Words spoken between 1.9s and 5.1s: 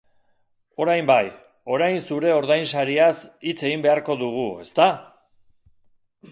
zure ordainsariaz hitz egin beharko dugu, ezta?